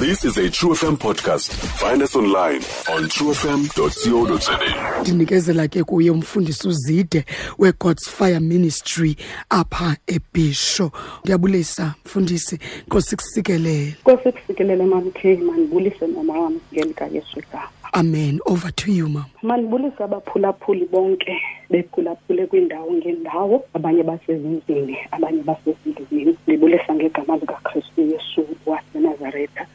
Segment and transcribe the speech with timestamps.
[0.00, 1.50] This is a True FM podcast.
[1.78, 4.58] Find us online on truefm.co.za.
[5.02, 7.24] ndinikezela ke kuye umfundisi uzide
[7.58, 9.16] weGod's Fire Ministry
[9.50, 10.90] apha eBisho.
[11.24, 12.58] Ndiyabulisa mfundisi.
[12.86, 13.94] Nkosi kusikelele.
[14.00, 17.68] Nkosi kusikelele mama K manibulise mama wami ngelika Yesu igama.
[17.92, 18.40] amen.
[18.46, 19.26] Over to you mama.
[19.42, 21.36] Manibulise abaphulaphuli bonke
[21.70, 26.36] bephulaphule kwindawo ngendawo abanye basezindlini abanye basezindlini.
[26.48, 29.66] Ngibulisa ngegama likaKristu Yesu waseNazaretha.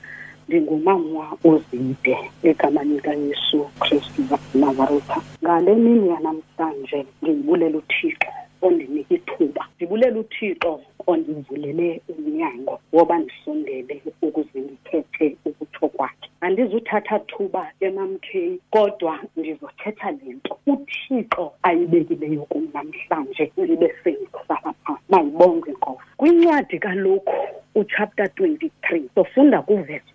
[0.48, 8.28] Ndingumama uzide egamani likaYesu Kristu waseNazaretha ngale mini yanamhlanje ngiyibulela uThixo
[8.62, 9.68] ondinika ithuba.
[9.76, 16.30] Ndibulela uThixo ondivulele umnyango woba ndisondele ukuze ndithethe ukutsho kwakhe.
[16.42, 20.58] Andizuthatha thuba emamkheyi kodwa ndizothetha le nto.
[20.68, 27.34] Uthixo ayibekileyo kum namhlanje ndibe sendisala phaa mayibongwe nkosi kwincwadi kaloku
[27.76, 30.06] uchapter 23 sofunda kuvesi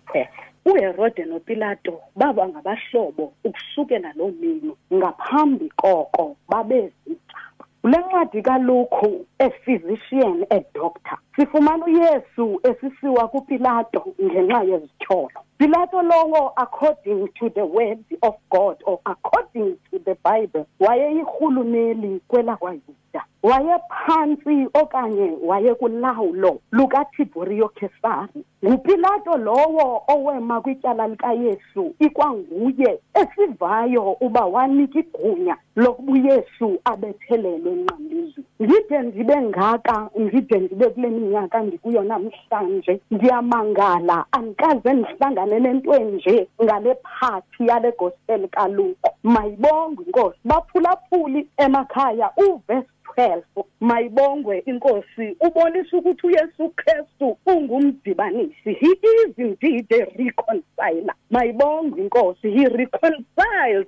[0.65, 7.39] uherode nopilato baba ngabahlobo ukusukela loo mini ngaphambi koko babezitha
[7.81, 17.49] kule ncwadi kaluku ephysician edoctor sifumana uyesu esisiwa kupilato ngenxa yezityholo pilato lowo according to
[17.49, 27.69] the word of god or according to the bible wayeyirhuluneli kwelakwayuda wayephantsi okanye wayekulawulo lukatibhuriyo
[27.69, 38.45] kesari ngupilato lowo owema kwityala likayesu ikwanguye esivayo uba wanika igunya lokuba uyesu abethelelwe enqambizweni
[38.59, 44.25] ndide ndibe ngaka ndide ndibe kule minyaka ndikuyo namhlanje ndiyamangala.
[44.31, 49.09] Andikaze ndihlangane nento enje ngale phathi yale gospel kaluko.
[49.23, 53.41] Mayibongwe inkosi baphulaphuli emakhaya uvesi 12
[53.79, 58.73] mayibongwe inkosi ubonisa ukuthi uyesu kristu ungumdibanisi.
[58.73, 61.15] He is indeed a reconciler.
[61.29, 63.87] Mayibongwe inkosi he reconciles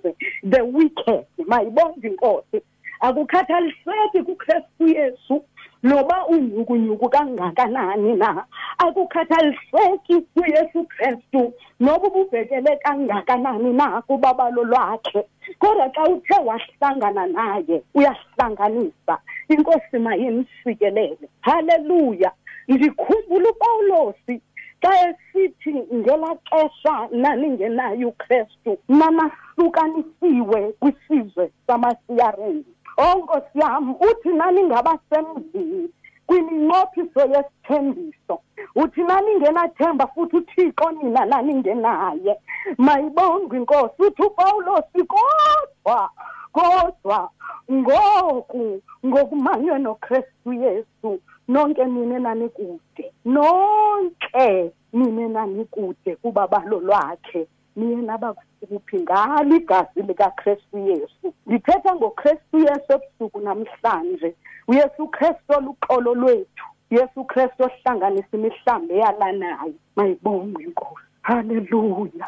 [0.49, 1.25] the wicked.
[1.47, 2.61] Mayibongwe inkosi
[2.99, 5.44] akukhathaliseki kukristu yesu.
[5.83, 8.45] Noba unyukunyuku kangakanani na
[8.77, 15.23] akukhathaliseki kuyesu kristu noba ububhekele kangakanani na kubabalo lwakhe
[15.59, 19.17] kodwa xa uthe wahlangana naye uyahlanganisa.
[19.49, 22.31] Inkosi mayimsikelele haleluya!
[22.67, 24.41] Ndikhumbula upawulosi
[24.81, 32.72] xa esithi ngelaa xesha naningenayo ukristu nanahlukanisiwe kwisizwe samasiyareni.
[33.03, 35.90] Oh Nkosi yami uthi nani ngabasemzini
[36.28, 38.36] kwiminqophiso yesithembiso.
[38.75, 42.34] Uthi naningenathemba futhi uthixo nina naningenaye.
[42.78, 46.09] Mayibongwe inkosi uthi upawulosi kodwa
[46.52, 47.30] kodwa
[47.72, 51.09] ngoku ngokumanywe nokristu yesu
[51.47, 61.34] nonke nina nanikude nonke nina nanikude kubabalo lwakhe niye nabakuphi ngalo igazi likakristu yesu?
[61.45, 64.35] Ndithetha ngokristu yesu ebusuku namhlanje.
[64.67, 66.66] Uyesu kristu oluxolo lwethu.
[66.89, 69.73] Yesu kristu ohlanganisa imihlambi eyalanayo.
[69.95, 72.28] Mayibongwe inkosi halleluya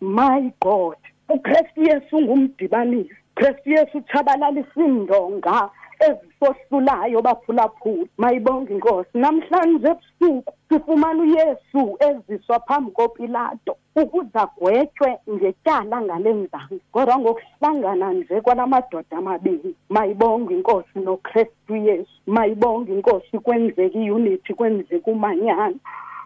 [0.00, 0.96] my god.
[1.28, 3.14] Ukristu yesu ungumdibanisi.
[3.34, 5.70] Kristu yesu utshabalalisa iindonga
[6.08, 8.06] ezisohlulayo baphulaphula.
[8.18, 17.18] Mayibonge inkosi namhlanje ebusuku sifumana uyesu eziswa phambi kopilato ukuze agwetywe ngetyala ngale nzansi kodwa
[17.18, 25.78] ngokuhlangana nje kwala madoda amabini mayibonge inkosi nokristu yesu mayibonge inkosi kwenzeka iyunithi kwenzeka umanyano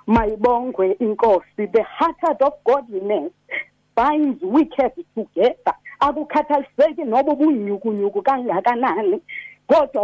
[0.07, 3.33] mayibongwe inkosi the heart of godliness
[3.97, 9.21] binds wicked together akukhathaliseki noba ubunyukunyuku kangakanani
[9.67, 10.03] kodwa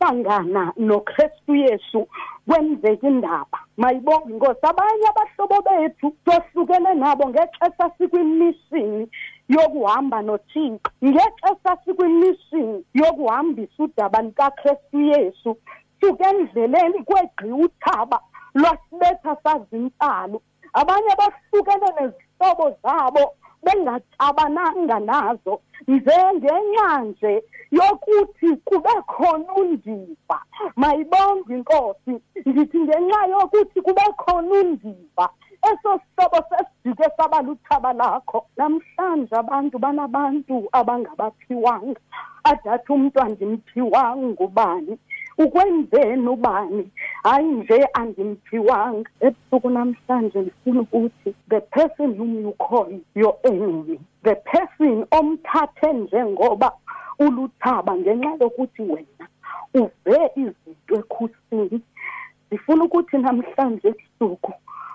[0.00, 2.08] wawuhlangana nokristu yesu
[2.48, 3.58] kwenzeka indaba.
[3.76, 9.08] Mayibonge inkosi abanye abahlobo bethu sohlukene nabo ngexesha sikwimishini
[9.48, 15.56] yokuhamba nothixo ngexesha sikwimishini yokuhambisa udaba likakristu yesu.
[16.00, 18.20] Suke endleleni kwegqi uthaba
[18.54, 20.42] lwasibetha sazintsalo.
[20.72, 23.34] Abanye bahlukene nezihlobo zabo
[23.64, 25.54] bengaxabananga nazo
[25.88, 27.32] njengenxa nje
[27.70, 30.38] yokuthi kube khona undiva.
[30.76, 32.12] Mayibonge inkosi
[32.46, 35.26] ndithi ngenxa yokuthi kube khona undiva
[35.62, 38.46] eso sihlobo sesijike saba luthaba lakho.
[38.56, 42.00] Namhlanje abantu banabantu abangabaphiwanga
[42.44, 44.98] adathi umntu andimphiwanga ngubani?
[45.44, 46.90] Ukwenzeni ubani?
[47.22, 54.34] Hayi nje andimphiwanga ebusuku namhlanje ndifuna ukuthi the person whom you call your enemy the
[54.34, 56.72] person omthathe njengoba
[57.18, 59.26] uluthaba ngenxa yokuthi wena
[59.74, 61.80] uve izinto ekhusini.
[62.46, 64.52] Ndifuna ukuthi namhlanje ebusuku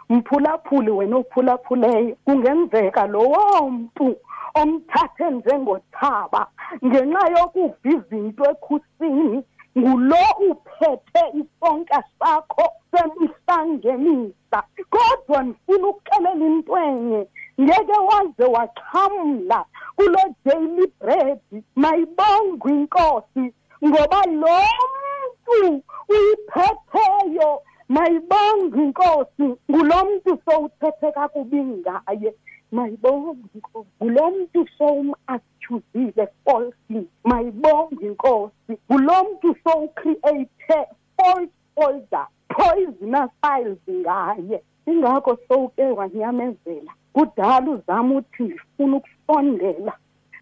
[0.10, 4.16] mphulaphuli wena ophulaphuleyo kungenzeka lowo mntu
[4.62, 6.48] omthathe njengothaba
[6.86, 9.44] ngenxa yokuva izinto ekhusini.
[9.78, 10.18] Ngulo
[10.50, 17.28] uphethe isonka sakho semihla ngemihla kodwa ndifuna ukuxelela into enye
[17.62, 21.40] ngeke waze waxhamla kulo daily bread
[21.76, 23.54] mayibongwe inkosi
[23.86, 24.58] ngoba lo
[24.92, 32.36] mntu uyiphetheyo mayibongwe inkosi ngulo mntu sowuthethe kakubi ngaye
[32.72, 38.55] mayibongwe inkosi ngulo mntu sowum-accusile falsely mayibongwe inkosi
[38.92, 40.88] ngulo mntu sowucreate
[41.18, 44.64] false folder poisonous files ngaye.
[44.86, 46.92] Ingakho sowuke wanyamezela.
[47.14, 49.94] Kudala uzama uthi ndifuna ukusondela.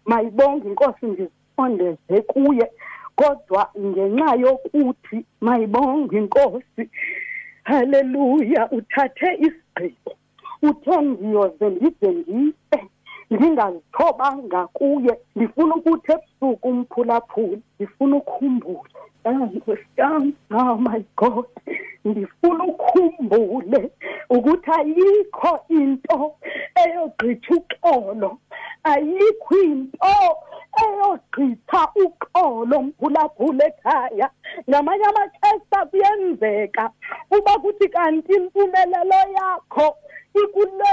[0.04, 2.70] Mayibonge inkosi ndizisondeze kuye.
[3.16, 6.90] Kodwa ngenxa yokuthi mayibonge inkosi.
[7.62, 10.12] Haleluya uthathe isigqibo.
[10.62, 12.83] Uthe ndiyoze ndide ndife
[13.34, 18.90] ndingazithobanga kuye ndifuna ukuthi ebusuku umphulaphula ndifuna ukhumbule
[19.32, 21.46] nkosiyami oh my god.
[22.04, 23.90] Ndifuna ukhumbule
[24.30, 26.34] ukuthi ayikho into
[26.82, 28.30] eyogqitha uxolo
[28.84, 30.16] ayikho into
[30.84, 34.30] eyogqitha uxolo mphulaphula ekhaya.
[34.68, 36.90] Ngamanye amaxesha kuyenzeka
[37.36, 39.96] uba kuthi kanti impumelelo yakho
[40.42, 40.92] ikule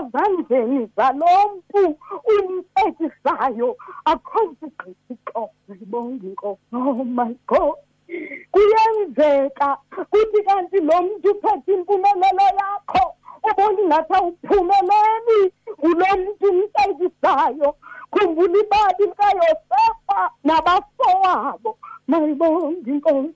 [0.00, 1.96] okanye usazandleni zalo mntu
[2.32, 6.60] umcekisayo akho ntigqithi ixolo ndibonge inkosi.
[6.72, 7.76] Oh my god.
[8.52, 9.68] Kuyenzeka
[10.10, 13.04] kuthi kanti lo mntu uphethe impumelelo yakho
[13.48, 15.40] ubona ingathi awuphumeleli
[15.78, 17.68] ngulo mntu umcekisayo
[18.12, 23.34] khumbula ibali likayosefa nabafowabo mayibonge inkosi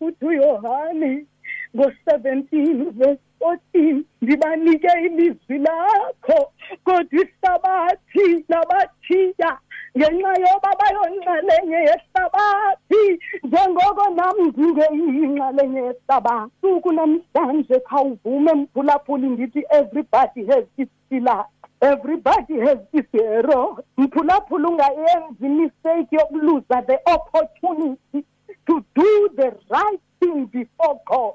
[0.00, 1.26] uthi uyohane
[1.74, 6.52] ngo-seventeen verse fourteen ndibanike ilizwi lakho
[6.84, 9.58] kodwa ihlabathi labathiya
[9.98, 13.02] ngenxa yoba bayonxalenye yehlabathi
[13.44, 16.52] njengoko nam ndingeyinxalenye yehlabathi.
[16.60, 21.46] Suku namhlanje khawuvume mphulaphuli ndithi everybody has isilat
[21.80, 28.24] everybody has isero mphulaphula ungayenzi imistake yokuluza the opportunity
[28.66, 31.34] to do the right thing before god.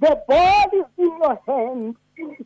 [0.00, 1.96] The ball is in your hand.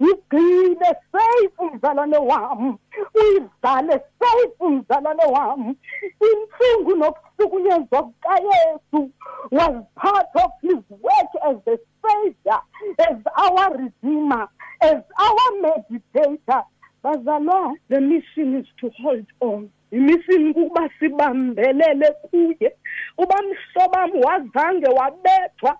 [0.00, 2.78] Igcine safe mzalwane wami.
[3.14, 5.76] Uyidlale safe mzalwane wami.
[6.20, 9.10] Inhlungu nokuhlukunyezwa kukaYesu
[9.50, 12.60] was part of his work as the savior,
[12.98, 14.48] as our redeemer,
[14.80, 16.64] as our meditator.
[17.04, 19.70] Bazalwa, the mission is to hold on.
[19.92, 22.72] Imission kuba sibambelele kuye.
[23.18, 25.78] Uba mhlobam wazange wabethwa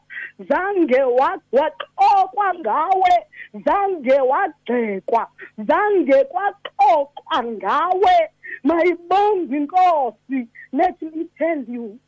[0.48, 3.14] zange waxokwa ngawe
[3.64, 5.26] zange wagxekwa
[5.68, 8.16] zange kwaxoxwa ngawe.
[8.64, 11.98] Mayibonge inkosi let me tell you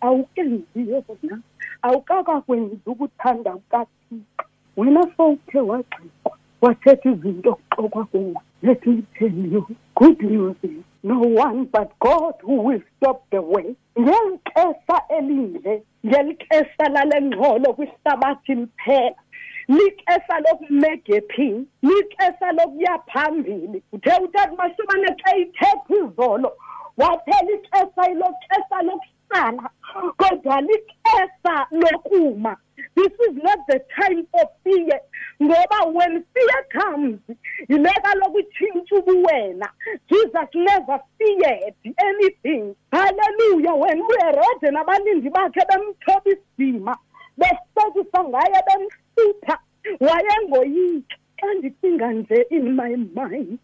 [0.00, 1.38] awukenziyo na
[1.82, 4.44] awukakakwenzi ukuthanda kukathixo.
[4.76, 10.56] Wena sowuthe wagxekwa wathetha izinto okuxokwa kuwe let me tell you good news.
[10.62, 10.70] is
[11.06, 13.76] no one but God who will stop the way.
[13.96, 19.20] Ngexesha elinje ngelixesha lale ngxolo kwihlabathi liphela.
[19.68, 23.82] Lixesha lokumegephini lixesha lokuya phambili.
[23.92, 26.52] Uthe utata mashobane xa ithetha izolo
[26.96, 29.70] waphela ixesha ilo xesha lokuhlala
[30.16, 32.56] kodwa lixesha lokuma.
[32.96, 35.00] This is not the time for fear
[35.42, 37.20] ngoba when fear comes
[37.68, 39.68] yile kaloku itshintsha ubuwena.
[40.08, 42.74] Jesus never feared anything.
[42.92, 46.96] Haleluya wena uyerede nabalindi bakhe bemthoba isidima
[47.38, 49.58] besekisa ngaye bemhlupha
[50.00, 53.58] wayengoyiki xa ndicinga nje in my mind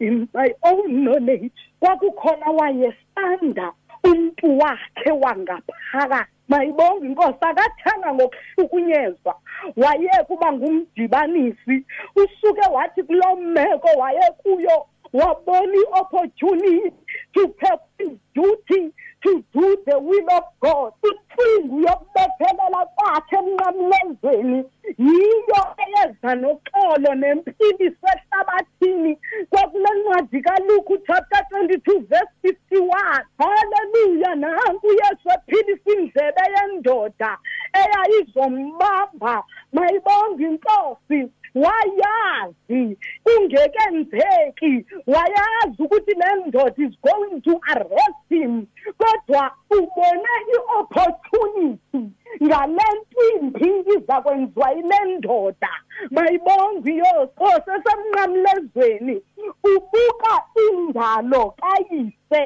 [0.00, 3.72] in my own knowledge kwakukhona wayesanda
[4.04, 6.37] umntu wakhe wangaphakathi.
[6.48, 9.34] Mayibonge inkosi akathanga ngokuhlukunyezwa.
[9.76, 11.84] Wayeka uba ngumdibanisi
[12.16, 16.92] usuke wathi kuloo meko wayekuyo wabona i-opportunity
[17.32, 24.64] to perform duty to do the will of god intlungu yokubethelela kwakhe emnqamlezweni.
[24.98, 29.18] Yiyo eyeza noxolo nempiliso ehlabathini
[29.50, 33.24] kwakule ncwadi kaluke uchapter twenty-two verse fifty-one.
[33.38, 37.38] Halleluya nanku uyesu ephilisa indlebe yendoda
[37.80, 41.32] eyayizombamba mayibonge inkosi.
[41.54, 48.66] Wayazi kungekenzeki wayazi ukuthi le ndoda is going to arrest him
[48.98, 52.17] kodwa ubone i-opportunity.
[52.42, 55.70] Ngale mpimbi iza kwenziwa yile ndoda
[56.10, 59.22] mayibonge iyokhosi esemnqamlezweni
[59.64, 60.34] ubuka
[60.66, 62.40] indalo kayise.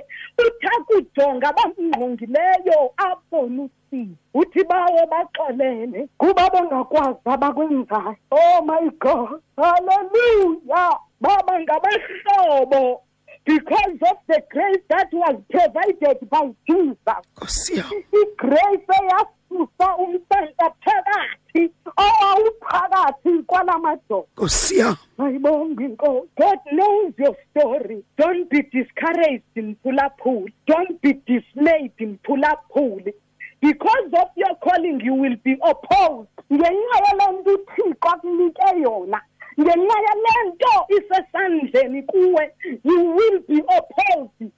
[0.45, 4.17] Uthakujonga abamngqongileyo abone usizi.
[4.35, 8.17] Uthi bawo baxolele kuba bengakwazi abakwenzayo.
[8.31, 9.41] Oh my god.
[9.57, 13.03] Halleluya baba ngabahlobo
[13.45, 16.97] because of the grace that was provided by Jesus.
[17.37, 17.83] Nkosi
[19.53, 19.69] yam.
[19.69, 24.97] igrace eyasusa umsanta phakathi owawuphakathi kwalamadoda Nkosi yam.
[25.19, 26.29] Ayibonge inkosi.
[26.37, 28.05] God knows your story.
[28.17, 30.53] Don't be discouraged in Pulapuli.
[30.67, 33.13] Don't be dismayed in Pulapuli.
[33.61, 36.29] Because of your calling you will be opposed.
[36.53, 39.21] Ngenxa yalento uThixo akunike yona.
[39.61, 42.51] Ngenxa yalento isesandleni kuwe
[42.85, 44.53] you will be opposed.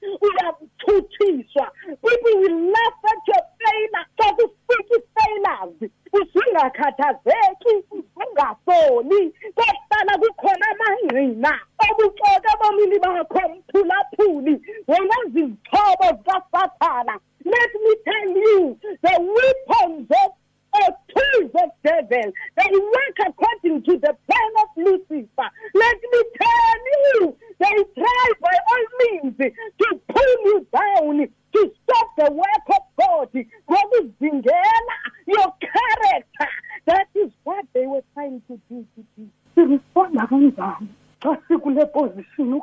[6.99, 7.85] Usungakhathazeki
[8.17, 11.61] ungasoli kohlala kukhona amangqina
[11.91, 20.33] obuxoka bomini bakho mphulaphuli wona zizithobo zikasathana let me tell you the weapons of
[20.75, 26.81] or tools of devil they work according to the plan of lucifer let me tell
[26.97, 32.83] you they try by all means to pull you down to stop the work of
[32.99, 34.97] god ngokuzingela
[35.27, 36.49] your character
[36.87, 40.89] that is what they were trying to do to you sirisponda kanjani
[41.23, 42.61] xa sikule position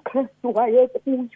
[0.54, 1.28] ukristu wayekuyo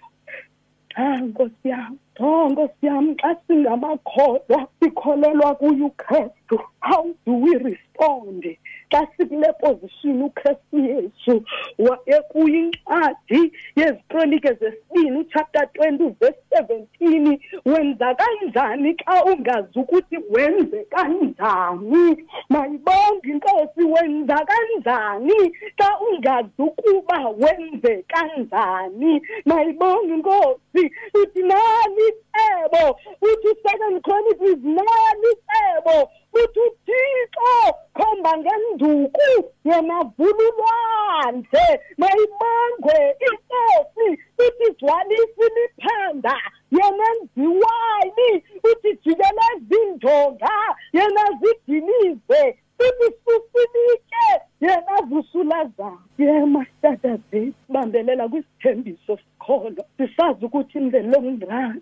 [0.97, 6.59] Ah Nkosi yami, oh Nkosi yami xa singamakholwa sikholelwa kuye uKristu.
[6.79, 8.43] How do we respond?
[8.91, 11.43] Xa sikule position uKristu Yesu
[11.79, 22.27] wayekuyincwadi yezikronike zesibini chapter 20 verse 17 wenza kanjani xa ungazi ukuthi wenze kanjani?
[22.49, 29.21] Mayibonge inkosi wenza kanjani xa ungazi ukuba wenze kanjani?
[29.45, 30.83] Mayibonge inkosi
[31.21, 39.29] uthi nani icebo uthi second chronicles nani icebo uthi uthixo khomba ngenduku
[39.65, 41.67] yena vululwandle
[41.97, 44.07] mayibangwe inkosi
[44.45, 46.35] uthi gcwalisa imiphanda
[46.77, 48.29] yena enziwani
[48.69, 50.53] uthi jikeleza injonga
[50.93, 52.41] yena zidilize
[52.85, 54.27] uthi susilike
[54.61, 61.81] yena vusulazana ye mastata zethu bambelela kwisithembiso sikholo sisazi ukuthi in the long run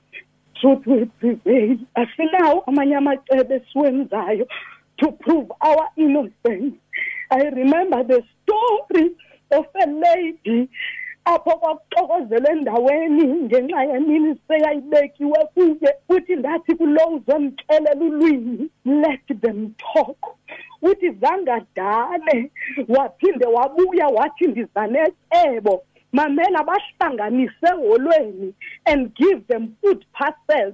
[0.64, 1.78] truth will prevail.
[1.96, 4.48] Asinawo amanye amacebo esiwenzayo
[4.98, 6.76] to prove our innocence.
[7.32, 9.12] I remember the story
[9.52, 10.70] of a lady
[11.26, 20.18] apho kwakuxokozela endaweni ngenxa yemini seyayibekiwe kuye uthi ndathi kulo uzomxelela ulwimi let them talk.
[20.82, 22.52] Uthi zangadane
[22.90, 25.84] waphinde wabuya wathi ndiza necebo.
[26.14, 28.54] Mamela bahlanganise eholweni
[28.86, 30.74] and give them food parcels.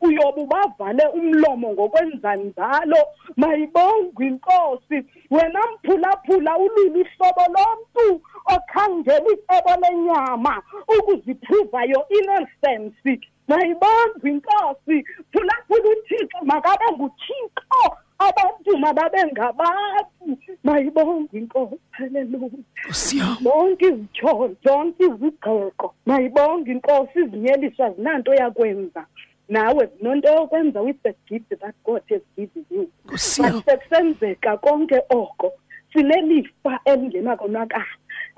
[0.00, 2.96] Uyobe ubavale umlomo ngokwenza njalo.
[3.36, 5.04] Mayibongwe inkosi.
[5.30, 8.22] Wena mphulaphula ululu uhlobo lomntu
[8.54, 10.62] okhangela icebo lenyama
[10.98, 13.20] ukuziphuva your innocence.
[13.48, 15.04] Mayibongwe inkosi.
[15.32, 17.96] Phulaphula uthixo makabe nguthixo.
[18.28, 22.50] Abantu mababe ngabantu mayibongwe inkosi haleluya
[22.84, 23.36] Nkosi yam.
[23.42, 29.06] zonke izitsho zonke izigxeko mayibonge inkosi izinyeliswa zinanto yakwenza.
[29.48, 32.90] Nawe zinonto yokwenza with the gift that god has given you.
[33.06, 33.62] Nkosi yam.
[33.66, 35.52] sekusenzeka konke oko
[35.92, 37.86] sinelifa elingenakonakala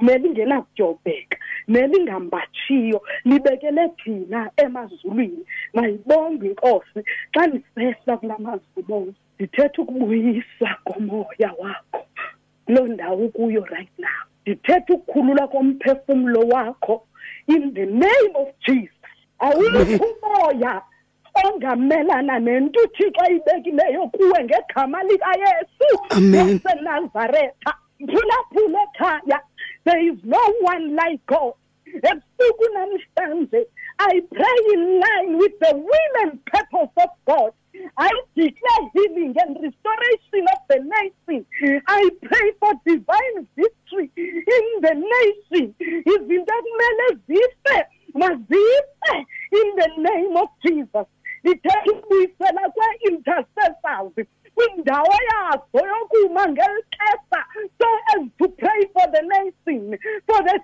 [0.01, 1.37] nelingenakujobheka
[1.69, 5.45] nelingambatshiyo libekele thina emazulwini.
[5.75, 7.01] Mayibonge inkosi
[7.35, 8.83] xa ndisehla kula mazwi
[9.39, 12.07] ndithetha ukubuyisa komoya wakho
[12.67, 14.23] kuloo ndawo kuyo right now.
[14.43, 17.07] Ndithetha ukukhulula komphefumlo wakho
[17.49, 18.93] in the name of jesus.
[19.39, 20.83] Awukho umoya
[21.45, 26.61] ongamelana nento uthixo ayibekileyo kuwe ngegama likayesu Amen.
[26.65, 29.41] wasenazaretha phulaphula ekhaya.
[29.85, 31.55] There is no one like god.
[31.87, 33.67] Ebusuku namhlanje
[33.99, 37.53] i pray in line with the will and purpose of god.
[37.97, 41.47] I declare healing and restoration of the nation.
[41.89, 45.75] I pray for divine victory in the nation.
[45.81, 51.07] Izinto ekumele zife mazife in the name of Jesus.
[51.45, 57.45] Ndithetha ukubuyisela kwe-intercessors kwindawo yazo yokuma ngeli xesha
[57.79, 60.61] so as to pray for the nation, for the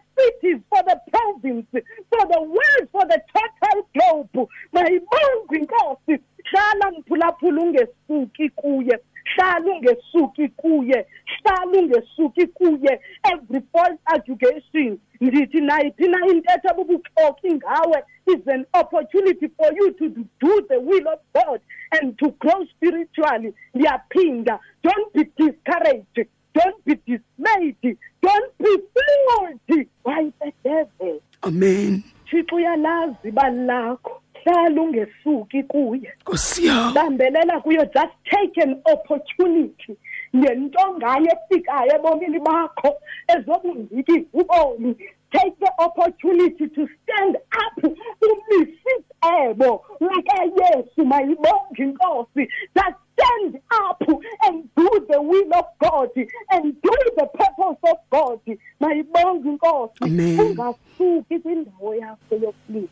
[24.04, 31.20] spiritually ndiyaphinda don't be discouraged don't be dismayed don't be fooled by the devil.
[31.42, 32.02] Amen.
[32.30, 36.12] Thixo uyalazi ibali lakho hlala ungesuki kuye.
[36.20, 39.96] Nkosi yam bambelela kuyo just take an opportunity.
[40.36, 42.96] Ngento ngayo efikayo ebomini bakho
[43.28, 44.96] ezobundiki ubomi
[45.30, 47.84] take the opportunity to stand up
[48.22, 54.02] umise icebo likayesu uh, mayibonge inkosi that stand up
[54.46, 56.10] and do the will of god
[56.50, 60.40] and do the purpose of god mayibonge inkosi Amen.
[60.40, 62.88] ungasuki kwindawo yakho yokulinda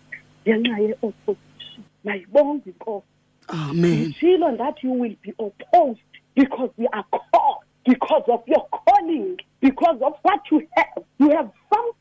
[0.48, 3.06] ngenxa ye-opposition mayibonge inkosi
[3.48, 6.00] amen Shilo that you will be opposed
[6.36, 11.04] because we are called, because of your calling, because of what you have.
[11.18, 11.50] You have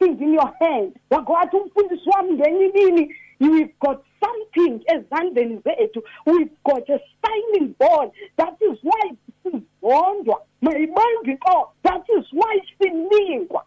[0.06, 0.96] in your hand.
[1.10, 6.02] Wakwathi umfundisi wami ngenye imini, We've got something ezandleni zethu.
[6.26, 8.12] We've got a signing board.
[8.38, 9.12] That is why
[9.44, 10.38] sivondwa.
[10.62, 11.72] Mayibonge inkosi.
[11.84, 13.65] That is why silingwa.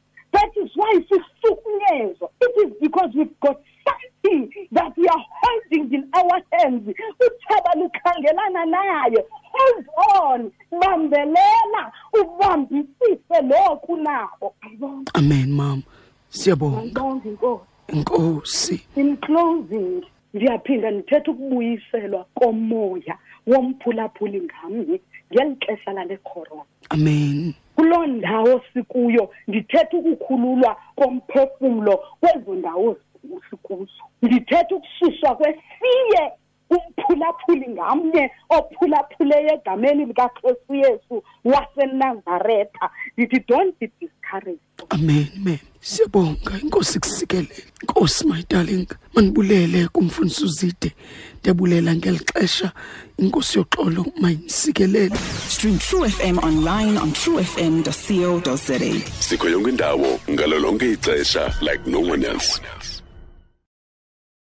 [16.39, 17.01] Siyabonga.
[17.93, 18.81] Inkosi.
[18.97, 20.03] In closing,
[20.37, 23.15] ngiyaphinda ndithetha ukubuyiselwa komoya
[23.47, 25.01] womphulaphuli ngamnye
[25.33, 26.65] ngeli xesha lale corona.
[26.91, 27.55] amen.
[27.77, 32.97] Kuloo ndawo sikuyo ndithetha ukukhululwa komphefumlo kwezo ndawo
[33.51, 36.23] sikuzo ndithetha ukususwa kwesiye
[36.71, 42.91] umphulaphuli ngamnye ophulaphuleyo egameni likakristu yesu wasenazaretha.
[43.17, 44.61] Ndithi don't be discouraged.
[44.91, 45.59] Amen amen.
[45.81, 50.93] Siyabonga inkosi kusikelele inkosi my darling manibulele kumfundisi uzide
[51.41, 52.73] ndiyabulela ngeli xesha.
[53.19, 55.17] Inkosi yoxolo mayinisikelele
[55.49, 58.79] Stream True FM online on truefm.co.za.
[59.21, 62.61] sikho yonke indawo ngalo lonke ixesha like no one else.